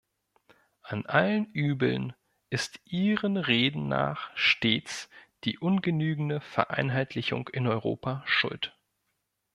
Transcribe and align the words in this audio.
An 0.81 1.05
allen 1.05 1.45
Übeln 1.53 2.15
ist 2.49 2.79
Ihren 2.85 3.37
Reden 3.37 3.87
nach 3.87 4.35
stets 4.35 5.09
die 5.43 5.59
ungenügende 5.59 6.39
Vereinheitlichung 6.41 7.49
in 7.49 7.67
Europa 7.67 8.23
schuld. 8.25 8.75